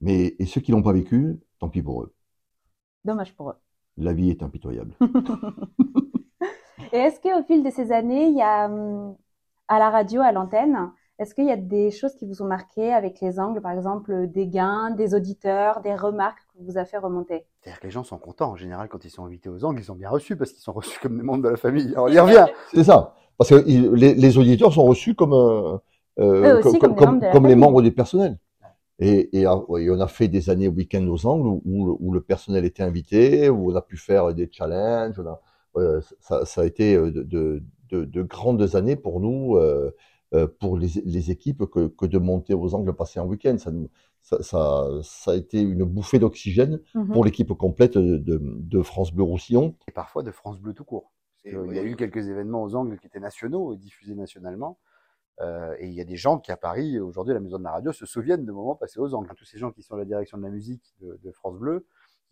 Mais 0.01 0.35
et 0.39 0.45
ceux 0.45 0.61
qui 0.61 0.71
l'ont 0.71 0.83
pas 0.83 0.93
vécu, 0.93 1.39
tant 1.59 1.69
pis 1.69 1.81
pour 1.81 2.03
eux. 2.03 2.13
Dommage 3.03 3.35
pour 3.35 3.49
eux. 3.49 3.55
La 3.97 4.13
vie 4.13 4.29
est 4.29 4.43
impitoyable. 4.43 4.93
Et 6.93 6.97
est-ce 6.97 7.19
qu'au 7.19 7.43
fil 7.43 7.63
de 7.63 7.69
ces 7.69 7.91
années, 7.91 8.27
il 8.27 8.37
y 8.37 8.41
a 8.41 8.65
hum, 8.65 9.15
à 9.67 9.79
la 9.79 9.89
radio, 9.89 10.21
à 10.21 10.31
l'antenne, 10.31 10.91
est-ce 11.19 11.35
qu'il 11.35 11.45
y 11.45 11.51
a 11.51 11.57
des 11.57 11.91
choses 11.91 12.15
qui 12.15 12.25
vous 12.25 12.41
ont 12.41 12.47
marqué 12.47 12.93
avec 12.93 13.19
les 13.19 13.39
angles, 13.39 13.61
par 13.61 13.73
exemple 13.73 14.27
des 14.27 14.47
gains, 14.47 14.91
des 14.91 15.13
auditeurs, 15.13 15.81
des 15.81 15.93
remarques 15.93 16.39
que 16.53 16.63
vous 16.63 16.77
a 16.77 16.85
fait 16.85 16.97
remonter? 16.97 17.45
C'est-à-dire 17.59 17.81
que 17.81 17.87
les 17.87 17.91
gens 17.91 18.05
sont 18.05 18.17
contents. 18.17 18.51
En 18.51 18.55
général, 18.55 18.87
quand 18.87 19.03
ils 19.03 19.09
sont 19.09 19.25
invités 19.25 19.49
aux 19.49 19.65
angles, 19.65 19.81
ils 19.81 19.85
sont 19.85 19.95
bien 19.95 20.09
reçus 20.09 20.37
parce 20.37 20.53
qu'ils 20.53 20.61
sont 20.61 20.71
reçus 20.71 20.97
comme 21.01 21.17
des 21.17 21.23
membres 21.23 21.43
de 21.43 21.49
la 21.49 21.57
famille. 21.57 21.93
On 21.97 22.07
y 22.07 22.17
revient. 22.19 22.45
C'est 22.73 22.85
ça. 22.85 23.15
Parce 23.37 23.49
que 23.49 23.55
les, 23.55 24.13
les 24.13 24.37
auditeurs 24.37 24.71
sont 24.71 24.83
reçus 24.83 25.13
comme 25.13 25.33
euh, 25.33 25.77
euh, 26.19 26.55
Eux 26.55 26.65
aussi, 26.65 26.79
comme, 26.79 26.95
membres 26.95 27.47
les 27.47 27.55
membres 27.55 27.81
du 27.81 27.91
personnel. 27.91 28.37
Et, 29.01 29.39
et, 29.39 29.45
ah, 29.45 29.57
ouais, 29.69 29.89
on 29.89 29.99
a 29.99 30.07
fait 30.07 30.27
des 30.27 30.49
années 30.49 30.67
week-end 30.67 31.05
aux 31.07 31.25
angles 31.25 31.47
où, 31.47 31.61
où, 31.65 31.97
où 32.01 32.13
le 32.13 32.21
personnel 32.21 32.65
était 32.65 32.83
invité, 32.83 33.49
où 33.49 33.71
on 33.71 33.75
a 33.75 33.81
pu 33.81 33.95
faire 33.95 34.33
des 34.33 34.49
challenges. 34.51 35.17
On 35.19 35.25
a, 35.25 35.31
euh, 35.31 35.35
ça, 36.19 36.45
ça 36.45 36.61
a 36.61 36.65
été 36.65 36.95
euh, 36.95 37.11
de, 37.11 37.23
de, 37.23 37.63
de, 37.89 38.05
de 38.05 38.21
grandes 38.23 38.75
années 38.75 38.95
pour 38.95 39.19
nous, 39.19 39.55
euh, 39.57 39.91
euh, 40.33 40.47
pour 40.59 40.77
les, 40.77 40.89
les 41.05 41.31
équipes, 41.31 41.65
que, 41.65 41.87
que 41.87 42.05
de 42.05 42.17
monter 42.17 42.53
aux 42.53 42.73
angles 42.75 42.93
passer 42.93 43.19
un 43.19 43.25
week-end. 43.25 43.57
Ça, 43.57 43.71
nous- 43.71 43.89
ça, 44.21 44.43
ça, 44.43 44.87
ça 45.01 45.31
a 45.31 45.35
été 45.35 45.61
une 45.61 45.83
bouffée 45.85 46.19
d'oxygène 46.19 46.79
Mhm. 46.93 47.13
pour 47.13 47.23
l'équipe 47.25 47.51
complète 47.53 47.97
de, 47.97 48.81
France 48.83 49.11
Bleu 49.13 49.23
Roussillon. 49.23 49.75
et 49.87 49.91
parfois 49.91 50.21
de 50.23 50.31
France 50.31 50.59
Bleu 50.59 50.73
tout 50.73 50.83
court. 50.83 51.11
Et 51.45 51.51
Parce 51.53 51.63
que 51.63 51.69
oui. 51.69 51.75
Il 51.75 51.77
y 51.77 51.79
a 51.79 51.83
eu 51.83 51.95
quelques 51.95 52.27
événements 52.27 52.61
aux 52.63 52.75
angles 52.75 52.99
qui 52.99 53.07
étaient 53.07 53.19
nationaux 53.21 53.73
et 53.73 53.77
diffusés 53.77 54.13
nationalement. 54.15 54.77
Euh, 55.41 55.73
et 55.79 55.87
il 55.87 55.93
y 55.93 56.01
a 56.01 56.03
des 56.03 56.17
gens 56.17 56.37
qui, 56.37 56.51
à 56.51 56.57
Paris, 56.57 56.99
aujourd'hui, 56.99 57.31
à 57.31 57.35
la 57.35 57.39
Maison 57.39 57.57
de 57.57 57.63
la 57.63 57.71
Radio, 57.71 57.93
se 57.93 58.05
souviennent 58.05 58.45
de 58.45 58.51
moments 58.51 58.75
passés 58.75 58.99
aux 58.99 59.13
angles. 59.13 59.29
Tous 59.37 59.45
ces 59.45 59.57
gens 59.57 59.71
qui 59.71 59.81
sont 59.81 59.95
à 59.95 59.97
la 59.97 60.03
direction 60.05 60.37
de 60.37 60.43
la 60.43 60.49
musique 60.49 60.93
de, 61.01 61.17
de 61.23 61.31
France 61.31 61.57
Bleu, 61.57 61.85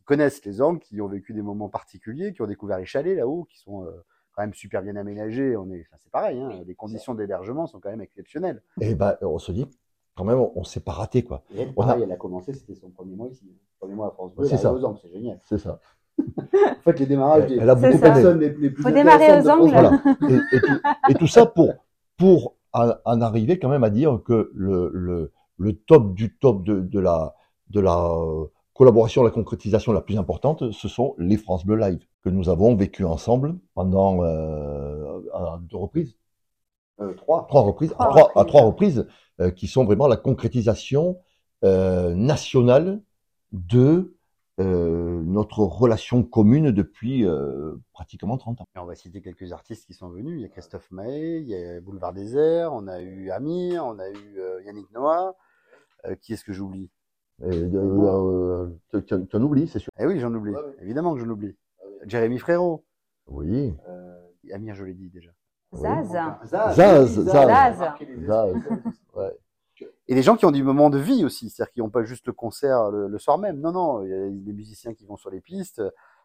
connaissent 0.08 0.44
les 0.46 0.62
angles, 0.62 0.80
qui 0.80 1.00
ont 1.02 1.08
vécu 1.08 1.34
des 1.34 1.44
moments 1.44 1.70
particuliers, 1.70 2.34
qui 2.34 2.42
ont 2.42 2.48
découvert 2.48 2.80
les 2.80 2.86
chalets 2.86 3.16
là-haut, 3.16 3.44
qui 3.52 3.60
sont 3.60 3.84
euh, 3.84 3.92
quand 4.34 4.42
même 4.42 4.54
super 4.56 4.82
bien 4.82 4.96
aménagés. 4.96 5.56
On 5.56 5.70
est, 5.70 5.82
enfin, 5.82 5.98
c'est 6.02 6.12
pareil, 6.12 6.40
hein, 6.40 6.50
les 6.66 6.74
conditions 6.76 7.14
d'hébergement 7.14 7.68
sont 7.68 7.80
quand 7.80 7.90
même 7.92 8.02
exceptionnelles. 8.02 8.64
Et 8.82 8.96
ben, 8.96 9.16
on 9.22 9.38
se 9.38 9.52
dit, 9.52 9.68
quand 10.16 10.24
même, 10.24 10.40
on, 10.40 10.52
on 10.56 10.64
s'est 10.64 10.80
pas 10.80 10.94
raté, 10.94 11.24
quoi. 11.24 11.44
Et 11.54 11.62
elle, 11.62 11.74
On 11.76 11.84
a- 11.84 11.86
pareil, 11.88 12.04
elle 12.04 12.12
a 12.12 12.16
commencé, 12.16 12.54
c'était 12.54 12.74
son 12.74 12.90
premier 12.90 13.16
mois 13.16 13.28
ici. 13.28 13.46
Premier 13.80 13.94
mois 13.94 14.08
à 14.08 14.12
France 14.12 14.34
Bleu, 14.34 14.48
C'est 14.48 14.58
ça. 14.58 14.74
aux 14.74 14.84
angles, 14.84 14.98
c'est 15.04 15.12
génial. 15.12 15.40
C'est 15.44 15.60
ça. 15.60 15.80
En 16.20 16.82
fait, 16.82 17.00
les 17.00 17.06
démarrages 17.06 17.46
des, 17.48 17.58
Elle 17.58 17.70
a 17.70 17.76
beaucoup 17.76 18.00
personnes 18.00 18.40
les, 18.40 18.50
les 18.50 18.72
plus 18.72 18.82
Faut 18.82 18.90
démarrer 18.90 19.40
aux 19.40 19.50
angles. 19.50 19.70
Voilà. 19.72 20.02
Et, 20.30 20.56
et 20.56 20.62
tout, 20.62 20.80
et 21.10 21.14
tout 21.14 21.28
ça 21.28 21.46
pour, 21.46 21.74
pour 22.18 22.56
en, 22.74 22.90
en 23.06 23.22
arriver 23.22 23.60
quand 23.60 23.70
même 23.70 23.84
à 23.84 23.92
dire 23.92 24.20
que 24.26 24.50
le, 24.56 24.90
le, 24.94 25.32
le 25.60 25.74
top 25.74 26.16
du 26.16 26.36
top 26.36 26.64
de, 26.64 26.80
de 26.80 27.00
la, 27.00 27.36
de 27.70 27.80
la 27.82 27.98
euh, 28.16 28.46
collaboration, 28.78 29.24
la 29.24 29.32
concrétisation 29.32 29.92
la 29.92 30.02
plus 30.02 30.18
importante, 30.18 30.72
ce 30.72 30.88
sont 30.88 31.16
les 31.18 31.38
France 31.38 31.66
Bleu 31.66 31.76
Live 31.78 32.00
que 32.24 32.30
nous 32.30 32.50
avons 32.50 32.76
vécu 32.76 33.04
ensemble 33.06 33.58
pendant 33.74 34.24
euh, 34.24 35.22
à 35.34 35.60
deux 35.62 35.78
reprises, 35.78 36.16
Euh, 37.00 37.14
trois. 37.14 37.46
trois 37.48 37.62
reprises, 37.62 37.92
Trois 37.92 38.06
à, 38.06 38.10
trois, 38.10 38.22
à 38.22 38.26
reprises. 38.26 38.48
trois 38.48 38.62
reprises, 38.62 39.08
euh, 39.42 39.52
qui 39.52 39.68
sont 39.68 39.86
vraiment 39.86 40.08
la 40.08 40.18
concrétisation 40.18 41.20
euh, 41.64 42.14
nationale 42.16 43.02
de 43.52 44.16
euh, 44.60 45.22
notre 45.24 45.60
relation 45.60 46.24
commune 46.24 46.72
depuis 46.72 47.26
euh, 47.26 47.76
pratiquement 47.94 48.38
30 48.38 48.62
ans. 48.62 48.66
Et 48.76 48.80
on 48.80 48.86
va 48.86 48.96
citer 48.96 49.22
quelques 49.22 49.52
artistes 49.52 49.86
qui 49.86 49.94
sont 49.94 50.10
venus. 50.10 50.34
Il 50.40 50.42
y 50.42 50.46
a 50.46 50.50
Christophe 50.50 50.90
Mahé, 50.92 51.38
il 51.40 51.48
y 51.48 51.56
a 51.56 51.80
Boulevard 51.82 52.14
Désert, 52.14 52.74
on 52.74 52.88
a 52.88 53.00
eu 53.02 53.30
Amir, 53.32 53.86
on 53.86 54.00
a 54.00 54.10
eu 54.10 54.40
euh, 54.40 54.62
Yannick 54.66 54.92
Noah. 54.92 55.36
Euh, 56.06 56.16
qui 56.16 56.34
est-ce 56.34 56.44
que 56.44 56.54
j'oublie? 56.54 56.90
Euh, 57.44 58.70
euh, 58.94 59.02
tu, 59.02 59.14
en 59.38 59.42
oublies, 59.42 59.68
c'est 59.68 59.80
sûr. 59.80 59.92
Eh 60.00 60.06
oui, 60.06 60.20
j'en 60.20 60.34
oublie. 60.34 60.52
Ouais, 60.52 60.58
ouais. 60.58 60.76
Évidemment 60.82 61.14
que 61.14 61.20
j'en 61.20 61.30
oublie. 61.30 61.56
Jérémy 62.06 62.40
Frérot. 62.40 62.84
Oui. 63.28 63.74
Euh, 63.90 64.54
Amir, 64.54 64.76
je 64.76 64.86
l'ai 64.86 64.94
dit 64.94 65.10
déjà. 65.10 65.30
Zaz. 65.74 66.08
Zaz. 66.46 66.76
Zaz, 66.76 67.20
Zaz. 67.26 67.84
Zaz. 68.26 68.56
Ouais. 69.16 69.38
Et 70.08 70.16
des 70.16 70.24
gens 70.24 70.38
qui 70.38 70.46
ont 70.46 70.52
du 70.52 70.64
moment 70.64 70.90
de 70.90 70.98
vie 70.98 71.26
aussi, 71.26 71.50
c'est-à-dire 71.50 71.72
qui 71.74 71.80
n'ont 71.82 71.90
pas 71.90 72.04
juste 72.04 72.26
le 72.28 72.34
concert 72.34 72.90
le, 72.90 73.08
le 73.08 73.20
soir 73.20 73.38
même. 73.38 73.60
Non, 73.60 73.72
non, 73.74 74.04
il 74.04 74.10
y 74.10 74.14
a 74.14 74.30
des 74.30 74.54
musiciens 74.54 74.94
qui 74.94 75.06
vont 75.06 75.18
sur 75.18 75.30
les 75.30 75.42
pistes, 75.42 75.84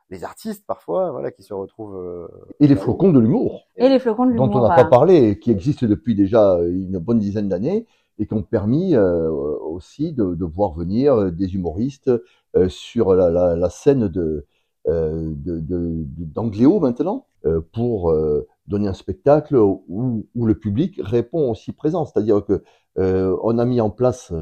les 0.09 0.25
artistes 0.25 0.65
parfois, 0.67 1.11
voilà, 1.11 1.33
qui 1.33 1.43
se 1.43 1.53
retrouvent. 1.53 1.97
euh, 1.97 2.29
Et 2.61 2.69
les 2.69 2.77
flocons 2.77 3.13
de 3.13 3.19
l'humour, 3.19 3.67
Et 3.77 3.89
les 3.89 3.99
flocons 3.99 4.27
de 4.27 4.35
dont 4.37 4.47
l'humour. 4.47 4.63
on 4.63 4.69
n'a 4.69 4.75
pas 4.77 4.87
euh, 4.87 4.89
parlé, 4.89 5.39
qui 5.39 5.51
existent 5.51 5.87
depuis 5.87 6.15
déjà 6.15 6.59
une 6.63 6.99
bonne 6.99 7.19
dizaine 7.19 7.49
d'années, 7.49 7.87
et 8.19 8.27
qui 8.27 8.35
ont 8.35 8.43
permis 8.43 8.95
euh, 8.95 9.31
aussi 9.31 10.13
de, 10.13 10.35
de 10.35 10.45
voir 10.45 10.73
venir 10.73 11.33
des 11.33 11.55
humoristes 11.55 12.11
euh, 12.57 12.69
sur 12.69 13.15
la, 13.15 13.31
la, 13.31 13.57
la 13.57 13.71
scène 13.71 14.09
de, 14.09 14.47
euh, 14.89 15.33
d'Angléo 15.37 16.81
maintenant, 16.81 17.27
euh, 17.47 17.61
pour 17.73 18.11
euh, 18.11 18.47
donner 18.67 18.89
un 18.89 18.95
spectacle 18.95 19.57
où, 19.57 20.27
où 20.35 20.47
le 20.47 20.55
public 20.55 21.01
répond 21.03 21.51
aussi 21.51 21.73
présent. 21.73 22.05
C'est-à-dire 22.05 22.45
que 22.45 22.63
euh, 22.99 23.37
on 23.43 23.59
a 23.59 23.65
mis 23.65 23.81
en 23.81 23.91
place 23.91 24.33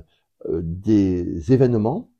euh, 0.48 0.60
des 0.62 1.52
événements 1.52 2.10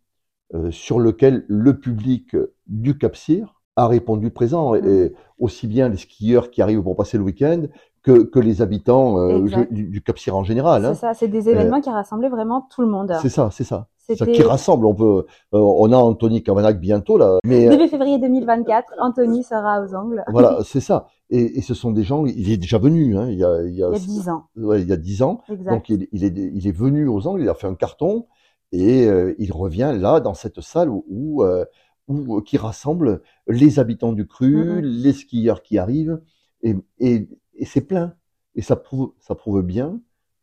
euh, 0.55 0.71
sur 0.71 1.01
lesquels 1.01 1.45
le 1.49 1.79
public 1.79 2.37
du 2.67 2.97
Cap-Cire 2.99 3.61
a 3.77 3.87
répondu 3.87 4.31
présent, 4.31 4.75
et, 4.75 4.81
et 4.85 5.13
aussi 5.39 5.67
bien 5.67 5.89
les 5.89 5.97
skieurs 5.97 6.51
qui 6.51 6.61
arrivent 6.61 6.83
pour 6.83 6.97
passer 6.97 7.19
le 7.19 7.25
week-end 7.25 7.63
que, 8.03 8.23
que 8.23 8.39
les 8.39 8.63
habitants 8.63 9.19
euh, 9.19 9.41
du, 9.71 9.89
du 9.89 10.03
Cap-Cire 10.03 10.37
en 10.37 10.45
général. 10.45 10.85
hein. 10.85 10.95
C'est 10.95 11.01
ça, 11.01 11.15
c'est 11.15 11.29
des 11.29 11.49
événements 11.51 11.81
qui 11.81 11.91
rassemblaient 11.91 12.29
vraiment 12.31 12.67
tout 12.75 12.81
le 12.83 12.89
monde. 12.89 13.13
C'est 13.23 13.29
ça, 13.29 13.51
c'est 13.53 13.65
ça. 13.65 13.89
Ça 14.17 14.27
qui 14.27 14.43
rassemble. 14.43 14.87
On 14.87 14.95
peut, 14.95 15.25
euh, 15.55 15.59
on 15.59 15.93
a 15.93 15.97
Anthony 15.97 16.43
Cavanac 16.43 16.81
bientôt 16.81 17.17
là, 17.17 17.39
mais 17.45 17.67
euh, 17.69 17.71
début 17.71 17.87
février 17.87 18.19
2024, 18.19 18.95
Anthony 19.01 19.45
sera 19.45 19.81
aux 19.83 19.95
angles. 19.95 20.25
voilà, 20.33 20.59
c'est 20.65 20.81
ça. 20.81 21.07
Et, 21.31 21.59
et 21.59 21.63
ce 21.63 21.75
sont 21.75 21.93
des 21.93 22.03
gens. 22.03 22.27
Il 22.27 22.51
est 22.51 22.57
déjà 22.57 22.79
venu. 22.79 23.17
Hein, 23.17 23.29
il 23.31 23.39
y 23.39 23.45
a, 23.45 23.63
il 23.63 23.75
y 23.75 23.85
a, 23.85 23.89
Il 23.89 23.93
y 23.93 23.95
a 23.95 23.99
10 23.99 24.29
ans. 24.29 24.47
ouais, 24.57 24.83
il 24.83 24.89
y 24.89 24.93
a 24.93 24.97
10 24.97 25.23
ans. 25.23 25.43
Exact. 25.49 25.71
Donc 25.71 25.89
il, 25.91 26.09
il 26.11 26.25
est, 26.25 26.35
il 26.37 26.67
est 26.67 26.77
venu 26.77 27.07
aux 27.07 27.27
angles. 27.29 27.43
Il 27.43 27.49
a 27.49 27.55
fait 27.55 27.69
un 27.69 27.77
carton 27.77 28.27
et 28.73 29.07
euh, 29.07 29.33
il 29.39 29.53
revient 29.53 29.95
là 29.97 30.19
dans 30.19 30.35
cette 30.35 30.61
salle 30.61 30.89
où, 30.89 31.05
où, 31.09 31.45
euh, 31.45 31.65
où- 32.09 32.41
qui 32.41 32.57
rassemble 32.57 33.23
les 33.47 33.79
habitants 33.79 34.13
du 34.13 34.27
cru, 34.27 34.81
les 34.83 35.13
skieurs 35.13 35.63
qui 35.63 35.79
arrivent 35.79 36.21
et, 36.63 36.75
et, 36.99 37.29
et 37.61 37.65
c'est 37.67 37.83
plein. 37.83 38.15
Et 38.57 38.63
ça 38.63 38.75
prouve, 38.77 39.13
ça 39.21 39.35
prouve 39.37 39.63
bien 39.63 40.01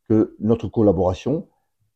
que 0.07 0.35
notre 0.39 0.67
collaboration, 0.69 1.47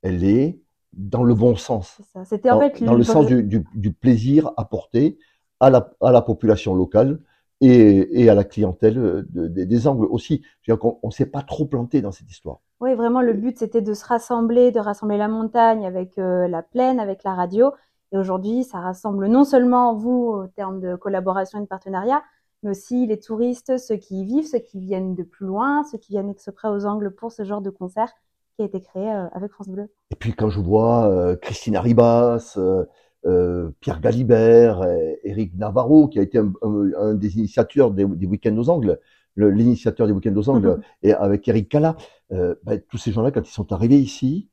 elle 0.01 0.23
est 0.25 0.59
dans 0.93 1.23
le 1.23 1.33
bon 1.33 1.55
sens. 1.55 2.01
C'était 2.25 2.51
en 2.51 2.55
dans, 2.55 2.61
fait 2.69 2.83
dans 2.83 2.95
le 2.95 3.03
sens 3.03 3.25
du, 3.25 3.43
du, 3.43 3.63
du 3.73 3.93
plaisir 3.93 4.51
apporté 4.57 5.17
à 5.61 5.69
la, 5.69 5.89
à 6.01 6.11
la 6.11 6.21
population 6.21 6.75
locale 6.75 7.19
et, 7.61 8.23
et 8.23 8.29
à 8.29 8.35
la 8.35 8.43
clientèle 8.43 8.95
de- 9.29 9.47
des- 9.47 9.65
des 9.65 9.87
angles 9.87 10.05
aussi. 10.05 10.41
Je 10.61 10.71
veux 10.71 10.75
dire 10.75 10.79
qu'on 10.81 10.99
on 11.03 11.11
s'est 11.11 11.27
pas 11.27 11.43
trop 11.43 11.65
planté 11.65 12.01
dans 12.01 12.11
cette 12.11 12.29
histoire. 12.29 12.59
Oui, 12.81 12.95
vraiment, 12.95 13.21
le 13.21 13.33
but, 13.33 13.57
c'était 13.57 13.81
de 13.81 13.93
se 13.93 14.03
rassembler, 14.03 14.71
de 14.71 14.79
rassembler 14.79 15.17
la 15.17 15.27
montagne 15.27 15.85
avec 15.85 16.17
euh, 16.17 16.47
la 16.47 16.63
plaine, 16.63 16.99
avec 16.99 17.23
la 17.23 17.35
radio. 17.35 17.71
Et 18.11 18.17
aujourd'hui, 18.17 18.63
ça 18.63 18.79
rassemble 18.79 19.27
non 19.27 19.45
seulement 19.45 19.93
vous, 19.95 20.25
au 20.33 20.47
terme 20.47 20.81
de 20.81 20.95
collaboration 20.95 21.59
et 21.59 21.61
de 21.61 21.67
partenariat, 21.67 22.21
mais 22.63 22.71
aussi 22.71 23.07
les 23.07 23.19
touristes, 23.19 23.77
ceux 23.77 23.95
qui 23.97 24.21
y 24.21 24.25
vivent, 24.25 24.45
ceux 24.47 24.59
qui 24.59 24.79
viennent 24.79 25.15
de 25.15 25.23
plus 25.23 25.45
loin, 25.45 25.83
ceux 25.83 25.97
qui 25.97 26.13
viennent 26.13 26.29
exprès 26.29 26.67
aux 26.69 26.85
angles 26.85 27.11
pour 27.11 27.31
ce 27.31 27.43
genre 27.43 27.61
de 27.61 27.69
concert 27.69 28.11
qui 28.55 28.61
a 28.63 28.65
été 28.65 28.81
créé 28.81 29.09
euh, 29.11 29.27
avec 29.33 29.51
France 29.51 29.69
Bleu. 29.69 29.89
Et 30.11 30.15
puis 30.15 30.33
quand 30.33 30.49
je 30.49 30.59
vois 30.59 31.07
euh, 31.09 31.35
Christina 31.35 31.81
Ribas, 31.81 32.55
euh, 32.57 32.85
euh, 33.25 33.69
Pierre 33.79 34.01
Galibert, 34.01 34.83
Eric 35.23 35.55
Navarro, 35.55 36.07
qui 36.07 36.19
a 36.19 36.21
été 36.23 36.37
un, 36.37 36.51
un- 36.61 36.91
un 36.97 37.13
des 37.13 37.37
initiateurs 37.37 37.91
des, 37.91 38.05
des 38.05 38.25
week-ends 38.25 38.57
aux 38.57 38.69
angles, 38.69 38.99
le- 39.35 39.51
l'initiateur 39.51 40.07
des 40.07 40.13
week-ends 40.13 40.35
aux 40.35 40.49
angles, 40.49 40.81
et 41.03 41.13
avec 41.13 41.47
Eric 41.47 41.69
Cala, 41.69 41.95
euh, 42.31 42.55
ben, 42.63 42.81
tous 42.89 42.97
ces 42.97 43.11
gens-là, 43.11 43.31
quand 43.31 43.47
ils 43.47 43.51
sont 43.53 43.71
arrivés 43.71 43.99
ici, 43.99 44.49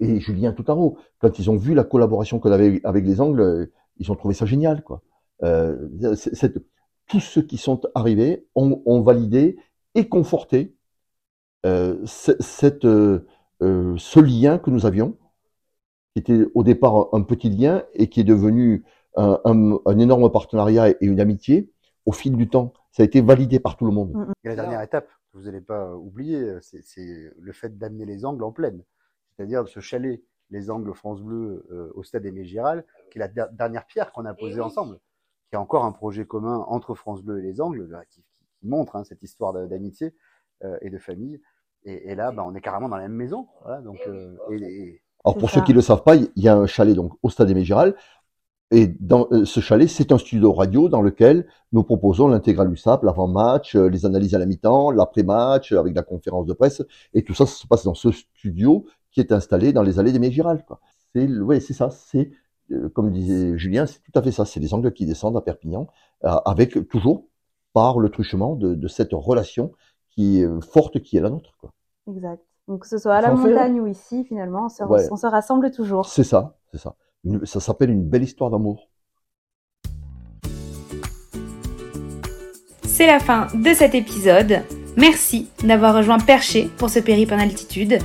et 0.00 0.20
Julien 0.20 0.52
Toutaro, 0.52 0.98
quand 1.20 1.38
ils 1.38 1.50
ont 1.50 1.56
vu 1.56 1.72
la 1.72 1.84
collaboration 1.84 2.38
qu'on 2.38 2.52
avait 2.52 2.82
avec 2.84 3.06
les 3.06 3.18
angles, 3.22 3.70
ils 3.96 4.12
ont 4.12 4.14
trouvé 4.14 4.34
ça 4.34 4.44
génial, 4.44 4.84
quoi. 4.84 5.00
Euh, 5.42 5.88
c'est- 6.16 6.52
tous 7.10 7.20
ceux 7.20 7.42
qui 7.42 7.58
sont 7.58 7.80
arrivés 7.94 8.46
ont, 8.54 8.82
ont 8.86 9.02
validé 9.02 9.58
et 9.94 10.08
conforté 10.08 10.74
euh, 11.66 11.98
cette, 12.06 12.84
euh, 12.84 13.26
euh, 13.62 13.94
ce 13.98 14.20
lien 14.20 14.58
que 14.58 14.70
nous 14.70 14.86
avions, 14.86 15.18
qui 16.14 16.20
était 16.20 16.46
au 16.54 16.62
départ 16.62 17.08
un, 17.12 17.22
petit 17.22 17.50
lien 17.50 17.84
et 17.94 18.08
qui 18.08 18.20
est 18.20 18.24
devenu 18.24 18.84
un, 19.16 19.38
un- 19.44 19.78
un 19.84 19.98
énorme 19.98 20.30
partenariat 20.30 20.88
et 20.90 20.96
une 21.00 21.20
amitié 21.20 21.70
au 22.06 22.12
fil 22.12 22.36
du 22.36 22.48
temps. 22.48 22.72
Ça 22.92 23.02
a 23.02 23.06
été 23.06 23.20
validé 23.20 23.60
par 23.60 23.76
tout 23.76 23.84
le 23.84 23.92
monde. 23.92 24.12
Et 24.44 24.48
la 24.48 24.56
dernière 24.56 24.80
étape, 24.82 25.08
que 25.32 25.38
vous 25.38 25.44
n'allez 25.44 25.60
pas 25.60 25.94
oublier, 25.94 26.56
c'est 26.60 26.82
le 27.38 27.52
fait 27.52 27.76
d'amener 27.78 28.04
les 28.06 28.24
angles 28.24 28.42
en 28.44 28.52
plaine. 28.52 28.82
C'est-à-dire 29.36 29.62
de 29.64 29.68
ce 29.68 29.80
chalet, 29.80 30.22
les 30.50 30.70
angles 30.70 30.92
France 30.94 31.20
Bleu 31.22 31.64
euh, 31.70 31.92
au 31.94 32.02
stade 32.02 32.24
Aimé 32.26 32.44
Giral, 32.44 32.84
qui 33.10 33.18
est 33.18 33.20
la 33.20 33.28
der- 33.28 33.50
dernière 33.52 33.86
pierre 33.86 34.10
qu'on 34.12 34.24
a 34.24 34.34
posée 34.34 34.60
ensemble, 34.60 34.98
qui 35.50 35.56
est 35.56 35.58
encore 35.58 35.84
un 35.84 35.92
projet 35.92 36.24
commun 36.24 36.64
entre 36.68 36.94
France 36.94 37.22
Bleu 37.22 37.40
et 37.40 37.42
les 37.42 37.60
angles, 37.60 37.88
qui, 38.10 38.22
qui 38.32 38.44
montre 38.62 38.96
hein, 38.96 39.04
cette 39.04 39.22
histoire 39.22 39.52
d'amitié 39.52 40.14
euh, 40.64 40.78
et 40.80 40.90
de 40.90 40.98
famille. 40.98 41.40
Et, 41.84 42.10
et 42.10 42.14
là, 42.14 42.30
bah, 42.30 42.44
on 42.46 42.54
est 42.54 42.60
carrément 42.60 42.88
dans 42.88 42.96
la 42.96 43.02
même 43.08 43.16
maison. 43.16 43.48
Voilà, 43.62 43.80
donc, 43.82 43.98
euh, 44.06 44.36
et, 44.50 44.56
et- 44.56 45.02
Alors 45.24 45.36
pour 45.36 45.50
ça. 45.50 45.56
ceux 45.56 45.62
qui 45.62 45.72
ne 45.72 45.76
le 45.76 45.82
savent 45.82 46.02
pas, 46.04 46.14
il 46.16 46.30
y 46.36 46.48
a 46.48 46.56
un 46.56 46.66
chalet 46.66 46.94
donc 46.94 47.12
au 47.22 47.30
Stade 47.30 47.50
Aimé 47.50 47.64
Giral. 47.64 47.94
Et 48.72 48.86
dans 48.86 49.26
euh, 49.32 49.44
ce 49.44 49.58
chalet, 49.58 49.88
c'est 49.88 50.12
un 50.12 50.18
studio 50.18 50.52
radio 50.52 50.88
dans 50.88 51.02
lequel 51.02 51.48
nous 51.72 51.82
proposons 51.82 52.28
l'intégral 52.28 52.70
USAP, 52.72 53.02
l'avant-match, 53.02 53.74
euh, 53.74 53.88
les 53.88 54.06
analyses 54.06 54.34
à 54.36 54.38
la 54.38 54.46
mi-temps, 54.46 54.92
l'après-match, 54.92 55.72
euh, 55.72 55.80
avec 55.80 55.96
la 55.96 56.02
conférence 56.02 56.46
de 56.46 56.52
presse. 56.52 56.80
Et 57.12 57.24
tout 57.24 57.34
ça, 57.34 57.46
ça 57.46 57.54
se 57.56 57.66
passe 57.66 57.82
dans 57.84 57.94
ce 57.94 58.12
studio 58.12 58.86
qui 59.10 59.18
est 59.20 59.32
installé 59.32 59.72
dans 59.72 59.82
les 59.82 59.98
allées 59.98 60.12
d'Aimé 60.12 60.30
Giral. 60.30 60.64
quoi. 60.64 60.80
C'est, 61.14 61.26
ouais, 61.28 61.58
ça. 61.58 61.90
C'est, 61.90 62.30
comme 62.94 63.10
disait 63.12 63.56
Julien, 63.58 63.86
c'est 63.86 64.00
tout 64.00 64.12
à 64.18 64.22
fait 64.22 64.32
ça. 64.32 64.44
C'est 64.44 64.60
les 64.60 64.72
angles 64.74 64.92
qui 64.92 65.06
descendent 65.06 65.36
à 65.36 65.40
Perpignan, 65.40 65.86
euh, 66.24 66.28
avec 66.44 66.88
toujours 66.88 67.26
par 67.72 67.98
le 67.98 68.08
truchement 68.08 68.56
de, 68.56 68.74
de 68.74 68.88
cette 68.88 69.10
relation 69.12 69.72
qui 70.10 70.40
est 70.40 70.44
euh, 70.46 70.60
forte, 70.60 71.00
qui 71.00 71.16
est 71.16 71.20
la 71.20 71.30
nôtre. 71.30 71.52
Quoi. 71.60 71.70
Exact. 72.08 72.42
Donc 72.68 72.82
que 72.82 72.88
ce 72.88 72.98
soit 72.98 73.14
à 73.14 73.20
la 73.20 73.30
fait, 73.30 73.36
montagne 73.36 73.80
ou 73.80 73.86
ici, 73.86 74.24
finalement, 74.24 74.66
on 74.66 74.68
se, 74.68 74.82
Ouais. 74.84 75.06
on 75.10 75.16
se 75.16 75.26
rassemble 75.26 75.70
toujours. 75.70 76.06
C'est 76.06 76.24
ça, 76.24 76.56
c'est 76.72 76.78
ça. 76.78 76.94
Une- 77.24 77.44
ça 77.44 77.60
s'appelle 77.60 77.90
une 77.90 78.04
belle 78.04 78.22
histoire 78.22 78.50
d'amour. 78.50 78.88
C'est 82.84 83.06
la 83.06 83.18
fin 83.18 83.46
de 83.54 83.72
cet 83.74 83.94
épisode. 83.94 84.60
Merci 84.96 85.48
d'avoir 85.64 85.94
rejoint 85.96 86.18
Perché 86.18 86.68
pour 86.76 86.90
ce 86.90 86.98
périple 86.98 87.34
en 87.34 87.38
altitude. 87.38 87.98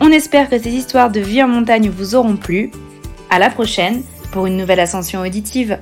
On 0.00 0.08
espère 0.08 0.50
que 0.50 0.58
ces 0.58 0.70
histoires 0.74 1.10
de 1.10 1.20
vie 1.20 1.42
en 1.42 1.48
montagne 1.48 1.88
vous 1.88 2.14
auront 2.14 2.36
plu. 2.36 2.70
À 3.34 3.40
la 3.40 3.50
prochaine 3.50 4.04
pour 4.30 4.46
une 4.46 4.56
nouvelle 4.56 4.78
ascension 4.78 5.22
auditive. 5.22 5.80